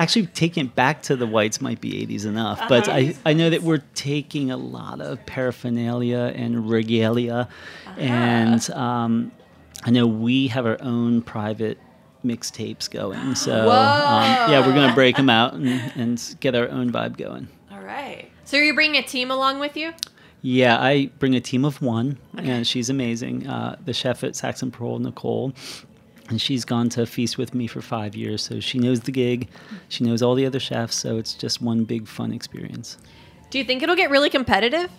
[0.00, 2.62] actually taking it back to the whites might be 80s enough.
[2.68, 7.48] But I, I know that we're taking a lot of paraphernalia and regalia,
[7.96, 9.32] and um,
[9.84, 11.78] I know we have our own private
[12.24, 13.18] mixtapes going.
[13.34, 17.48] So um, yeah, we're gonna break them out and, and get our own vibe going.
[17.70, 18.30] All right.
[18.44, 19.92] So you're bringing a team along with you?
[20.42, 23.46] Yeah, I bring a team of one, and she's amazing.
[23.46, 25.52] Uh, the chef at Saxon Parole, Nicole,
[26.28, 29.48] and she's gone to feast with me for five years, so she knows the gig.
[29.88, 32.98] She knows all the other chefs, so it's just one big fun experience.
[33.50, 34.90] Do you think it'll get really competitive?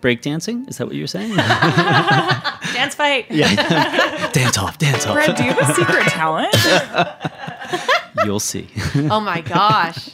[0.00, 0.68] Breakdancing?
[0.68, 1.34] Is that what you're saying?
[1.36, 3.26] Dance fight.
[3.30, 4.30] yeah.
[4.32, 5.14] dance off, dance off.
[5.14, 6.54] Brad, do you have a secret talent?
[8.24, 8.68] You'll see.
[9.10, 10.10] Oh my gosh.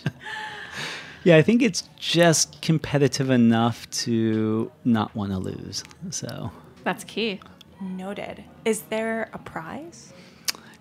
[1.25, 5.85] Yeah, I think it's just competitive enough to not want to lose.
[6.11, 6.51] So
[6.85, 7.41] That's key.
[7.81, 8.45] Noted.
[8.65, 10.13] Is there a prize?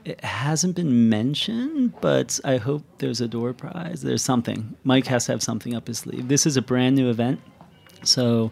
[0.03, 4.01] It hasn't been mentioned, but I hope there's a door prize.
[4.01, 4.75] There's something.
[4.83, 6.27] Mike has to have something up his sleeve.
[6.27, 7.39] This is a brand new event,
[8.03, 8.51] so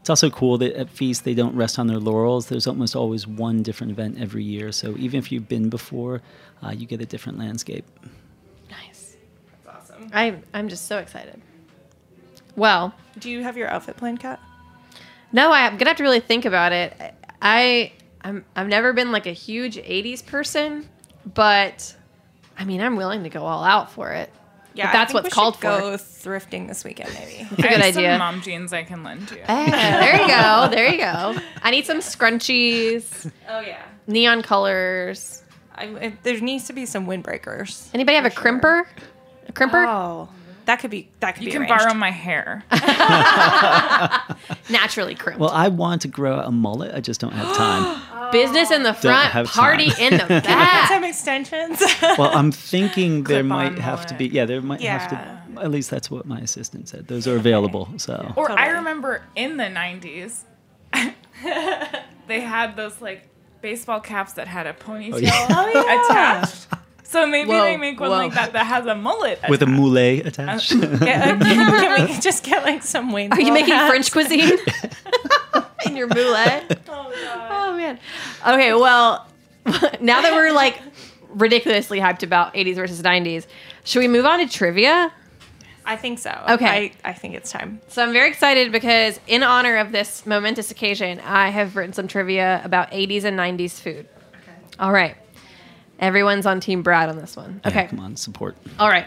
[0.00, 2.46] it's also cool that at Feast they don't rest on their laurels.
[2.46, 4.72] There's almost always one different event every year.
[4.72, 6.22] So even if you've been before,
[6.62, 7.84] uh, you get a different landscape.
[10.16, 10.32] Nice.
[10.32, 10.42] That's awesome.
[10.52, 11.40] I'm I'm just so excited.
[12.56, 14.40] Well, Do you have your outfit planned, Kat?
[15.32, 16.94] no, I'm gonna have to really think about it.
[17.42, 20.88] I I'm I've never been like a huge '80s person,
[21.34, 21.94] but
[22.58, 24.30] I mean I'm willing to go all out for it.
[24.74, 25.66] Yeah, If that's I think what's we called should for.
[25.80, 27.48] Go thrifting this weekend, maybe.
[27.50, 28.18] It's a I good have some idea.
[28.18, 29.38] mom jeans I can lend you.
[29.38, 30.68] Hey, there you go.
[30.70, 31.38] There you go.
[31.62, 33.82] I need some scrunchies, oh yeah.
[34.06, 35.42] neon colors.
[35.74, 37.88] I, there needs to be some windbreakers.
[37.94, 38.84] Anybody have a crimper?
[39.56, 39.86] A crimper?
[39.88, 40.28] Oh,
[40.66, 41.08] that could be.
[41.20, 41.54] That could You be.
[41.54, 41.84] You can arranged.
[41.84, 42.64] borrow my hair.
[44.70, 45.40] Naturally crimped.
[45.40, 46.94] Well, I want to grow a mullet.
[46.94, 48.02] I just don't have time.
[48.18, 48.32] Oh.
[48.32, 50.88] Business in the front, have party in the Get back.
[50.88, 51.80] some extensions.
[52.18, 54.26] Well, I'm thinking there Clip-on might have to be.
[54.26, 55.60] Yeah, there might have to.
[55.62, 57.06] At least that's what my assistant said.
[57.06, 57.88] Those are available.
[57.98, 60.42] So Or I remember in the 90s,
[62.26, 63.28] they had those like
[63.62, 66.10] baseball caps that had a ponytail oh, oh, yeah.
[66.10, 66.66] attached.
[67.08, 68.16] So maybe Whoa, they make one whoa.
[68.16, 69.40] like that that has a mullet.
[69.48, 69.78] with a attached.
[69.78, 70.70] moulet uh, attached.
[70.80, 73.32] Can, can we just get like some Wayne?
[73.32, 73.90] Are you making hats?
[73.90, 74.58] French cuisine
[75.86, 76.80] in your moulet?
[76.88, 77.12] Oh,
[77.48, 78.00] oh, man.
[78.46, 79.26] Okay, well,
[80.00, 80.80] now that we're like
[81.28, 83.46] ridiculously hyped about 80s versus 90s,
[83.84, 85.12] should we move on to trivia?
[85.84, 86.30] I think so.
[86.48, 86.66] Okay.
[86.66, 87.80] I, I think it's time.
[87.86, 92.08] So I'm very excited because in honor of this momentous occasion, I have written some
[92.08, 94.08] trivia about 80s and 90s food.
[94.42, 94.52] Okay.
[94.80, 95.16] All right.
[95.98, 97.60] Everyone's on Team Brad on this one.
[97.64, 97.86] Yeah, Okay.
[97.88, 98.56] come on, support.
[98.78, 99.06] All right.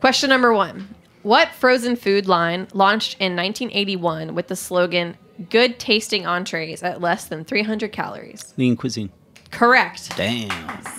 [0.00, 0.88] Question number one
[1.22, 5.16] What frozen food line launched in 1981 with the slogan,
[5.50, 8.52] good tasting entrees at less than 300 calories?
[8.56, 9.10] Lean cuisine.
[9.52, 10.16] Correct.
[10.16, 10.48] Damn.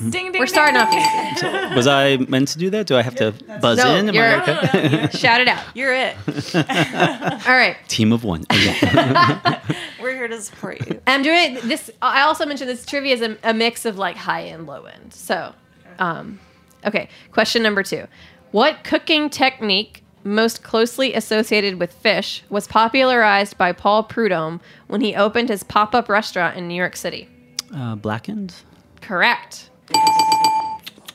[0.10, 1.50] Ding, ding, We're starting ding, off ding.
[1.70, 1.76] easy.
[1.76, 2.88] Was I meant to do that?
[2.88, 4.08] Do I have to buzz No, in?
[4.10, 5.08] Am you're- I okay?
[5.18, 5.63] Shout it out.
[5.76, 6.16] You're it.
[6.56, 7.76] All right.
[7.88, 8.46] Team of one.
[8.52, 9.60] Okay.
[10.02, 11.02] We're here to support you.
[11.08, 11.89] I'm doing this.
[12.02, 15.13] I also mentioned this trivia is a, a mix of like high and low end.
[15.13, 15.54] So,
[16.00, 16.39] um,
[16.86, 17.10] okay.
[17.32, 18.08] Question number two:
[18.52, 25.16] What cooking technique most closely associated with fish was popularized by Paul Prudhomme when he
[25.16, 27.28] opened his pop-up restaurant in New York City?
[27.76, 28.54] Uh, blackened.
[29.02, 29.70] Correct.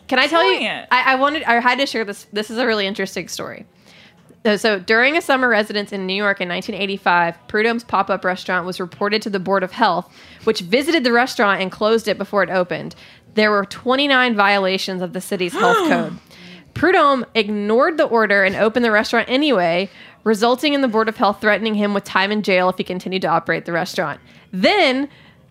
[0.08, 0.66] Can I tell you?
[0.68, 1.42] I, I wanted.
[1.44, 2.26] I had to share this.
[2.32, 3.66] This is a really interesting story.
[4.44, 8.80] Uh, So during a summer residence in New York in 1985, Prudhomme's pop-up restaurant was
[8.80, 10.10] reported to the Board of Health,
[10.44, 12.94] which visited the restaurant and closed it before it opened.
[13.34, 16.18] There were 29 violations of the city's health code.
[16.74, 19.90] Prudhomme ignored the order and opened the restaurant anyway,
[20.24, 23.22] resulting in the Board of Health threatening him with time in jail if he continued
[23.22, 24.20] to operate the restaurant.
[24.52, 25.08] Then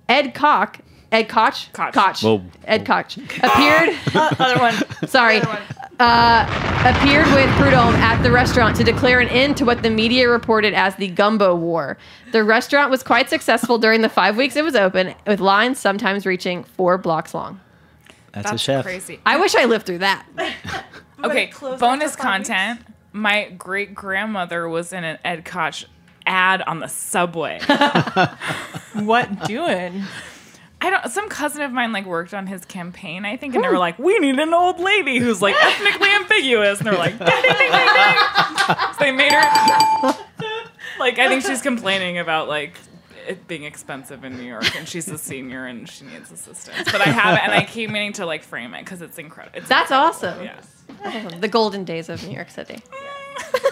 [0.09, 0.79] Ed Koch,
[1.11, 1.93] Ed Koch, Koch.
[1.93, 2.41] Koch, Whoa.
[2.65, 3.89] Ed Koch appeared.
[4.39, 5.07] Other one.
[5.07, 5.61] sorry, Other
[5.99, 10.29] uh, appeared with Prudhomme at the restaurant to declare an end to what the media
[10.29, 11.97] reported as the Gumbo War.
[12.33, 16.25] The restaurant was quite successful during the five weeks it was open, with lines sometimes
[16.25, 17.61] reaching four blocks long.
[18.33, 18.83] That's, a That's chef.
[18.85, 19.19] crazy.
[19.25, 20.25] I wish I lived through that.
[21.23, 22.15] Okay, bonus after five weeks?
[22.15, 22.81] content.
[23.11, 25.85] My great grandmother was in an Ed Koch
[26.27, 27.59] ad on the subway.
[28.93, 30.03] What doing?
[30.79, 31.09] I don't.
[31.09, 33.97] Some cousin of mine like worked on his campaign, I think, and they were like,
[33.97, 37.71] "We need an old lady who's like ethnically ambiguous," and they're like, ding, ding, ding,
[37.71, 38.77] ding, ding.
[38.93, 40.15] So they made her
[40.99, 41.17] like.
[41.17, 42.73] I think she's complaining about like
[43.27, 46.91] it being expensive in New York, and she's a senior and she needs assistance.
[46.91, 49.57] But I have it, and I keep meaning to like frame it because it's incredible.
[49.57, 50.39] It's That's incredible.
[50.39, 50.43] awesome.
[50.43, 50.61] Yeah.
[51.41, 52.81] The golden days of New York City.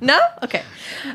[0.00, 0.20] no?
[0.42, 0.62] Okay.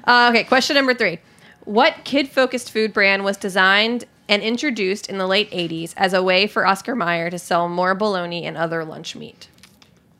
[0.03, 1.19] Uh, okay, question number three.
[1.65, 6.23] What kid focused food brand was designed and introduced in the late 80s as a
[6.23, 9.47] way for Oscar Mayer to sell more bologna and other lunch meat?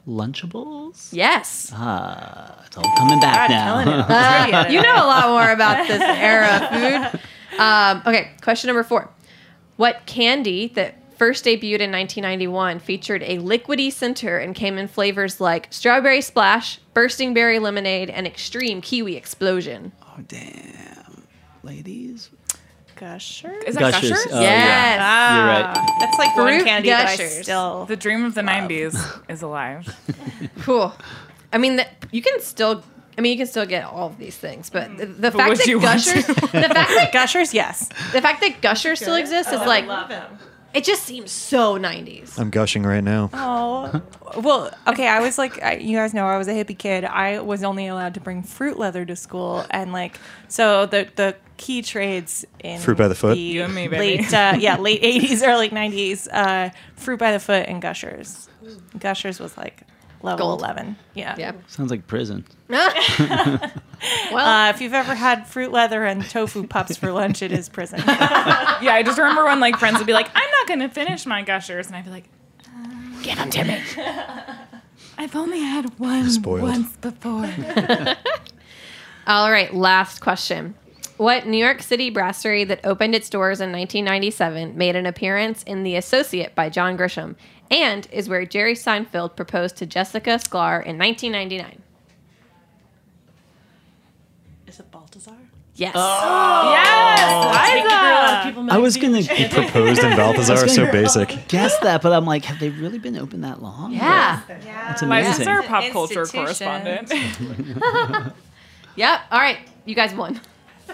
[0.08, 1.10] Lunchables?
[1.12, 1.72] Yes.
[1.74, 4.06] Ah, it's all coming back killing now.
[4.66, 7.20] Uh, you know a lot more about this era of food.
[7.60, 9.10] Um, okay, question number four.
[9.78, 15.42] What candy that first debuted in 1991 featured a liquidy center and came in flavors
[15.42, 19.92] like strawberry splash, bursting berry lemonade, and extreme kiwi explosion?
[20.04, 21.24] oh, damn.
[21.64, 22.30] Ladies?
[22.96, 23.54] Gusher?
[23.68, 24.10] Is that Gushers.
[24.10, 24.28] Gushers?
[24.32, 25.00] Oh, uh, yes.
[25.00, 25.36] yeah.
[25.36, 25.98] You're right.
[26.00, 27.86] That's like one Fruit candy that I still.
[27.86, 29.96] The dream of the '90s is alive.
[30.62, 30.94] Cool.
[31.52, 32.84] I mean, the, you can still.
[33.18, 34.98] I mean, you can still get all of these things, but mm.
[34.98, 37.88] the, the fact that you Gushers, the fact that Gushers, yes.
[38.12, 40.38] the fact that Gushers still exists is like love him.
[40.76, 42.38] It just seems so 90s.
[42.38, 43.30] I'm gushing right now.
[43.34, 44.02] Oh,
[44.38, 45.08] well, okay.
[45.08, 47.06] I was like, I, you guys know, I was a hippie kid.
[47.06, 51.36] I was only allowed to bring fruit leather to school, and like, so the the
[51.58, 53.38] key trades in Fruit by the foot?
[53.38, 54.18] You and me, baby.
[54.18, 56.28] late, uh, yeah, late '80s, early '90s.
[56.32, 58.50] Uh, fruit by the foot and Gushers.
[59.00, 59.84] Gushers was like
[60.22, 60.60] level Gold.
[60.62, 60.96] 11.
[61.14, 61.36] Yeah.
[61.38, 61.52] Yeah.
[61.68, 62.46] Sounds like prison.
[62.70, 63.60] well,
[64.38, 68.00] Uh, if you've ever had fruit leather and tofu pups for lunch, it is prison.
[68.82, 71.42] Yeah, I just remember when like friends would be like, "I'm not gonna finish my
[71.44, 72.26] Gushers," and I'd be like,
[73.24, 73.82] give them to me.
[75.18, 76.62] "I've only had one Spoiled.
[76.62, 77.50] once before."
[79.28, 80.76] All right, last question.
[81.18, 85.84] What New York City brasserie that opened its doors in 1997 made an appearance in
[85.84, 87.36] The Associate by John Grisham
[87.72, 91.82] and is where Jerry Seinfeld proposed to Jessica Sklar in 1999?
[94.68, 95.34] Is it Balthazar?
[95.76, 95.94] Yes.
[95.96, 96.72] Oh.
[96.72, 98.74] yes, Liza!
[98.74, 101.38] I was going He to proposed in Balthazar, so basic.
[101.50, 103.92] guess that, but I'm like, have they really been open that long?
[103.92, 104.42] Yeah.
[104.48, 105.46] That's My amazing.
[105.46, 107.12] sister, pop culture correspondent.
[108.96, 109.20] Yep.
[109.30, 109.58] All right.
[109.86, 110.40] You guys won.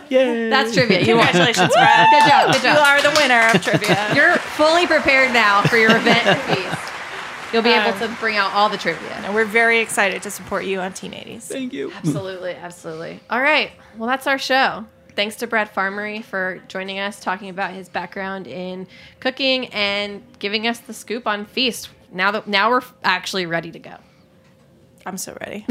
[0.10, 0.50] Yay.
[0.50, 1.02] That's trivia.
[1.02, 1.26] You won.
[1.28, 2.08] Congratulations, Brad.
[2.12, 2.54] Good job.
[2.54, 2.76] Good job.
[2.78, 4.14] You are the winner of trivia.
[4.16, 6.78] You're fully prepared now for your event feast.
[7.54, 9.10] You'll be able Um, to bring out all the trivia.
[9.26, 11.42] and we're very excited to support you on Team 80s.
[11.44, 11.92] Thank you.
[11.94, 13.20] Absolutely, absolutely.
[13.30, 13.72] All right.
[13.98, 14.86] Well, that's our show.
[15.18, 18.88] Thanks to Brad Farmerie for joining us, talking about his background in
[19.20, 21.90] cooking and giving us the scoop on Feast.
[22.14, 23.96] Now that now we're actually ready to go.
[25.06, 25.66] I'm so ready.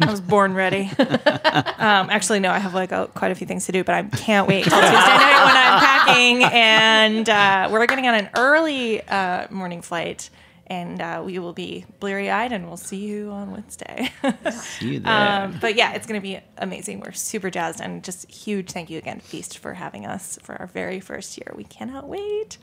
[0.00, 0.90] I was born ready.
[0.98, 4.02] Um, actually, no, I have like a, quite a few things to do, but I
[4.02, 6.44] can't wait until Tuesday night when I'm packing.
[6.44, 10.30] And uh, we're getting on an early uh, morning flight,
[10.66, 14.10] and uh, we will be bleary eyed, and we'll see you on Wednesday.
[14.50, 15.42] See you there.
[15.42, 17.00] Um, but yeah, it's going to be amazing.
[17.00, 20.66] We're super jazzed, and just huge thank you again, Feast, for having us for our
[20.66, 21.52] very first year.
[21.54, 22.58] We cannot wait.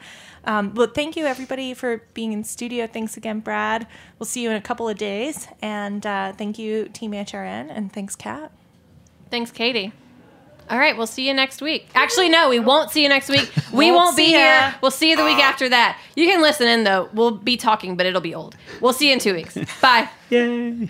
[0.45, 2.87] Um, but thank you, everybody, for being in studio.
[2.87, 3.87] Thanks again, Brad.
[4.17, 5.47] We'll see you in a couple of days.
[5.61, 8.51] And uh, thank you, Team HRN, and thanks, Kat.
[9.29, 9.93] Thanks, Katie.
[10.71, 11.89] All right, we'll see you next week.
[11.95, 13.51] Actually, no, we won't see you next week.
[13.73, 14.37] We Won't won't, be ya.
[14.37, 14.75] here.
[14.81, 15.49] We'll see you the week ah.
[15.49, 15.99] after that.
[16.15, 17.09] You can listen in though.
[17.13, 18.55] We'll be talking, but it'll be old.
[18.79, 19.57] We'll see you in two weeks.
[19.81, 20.09] Bye.
[20.29, 20.89] Yay.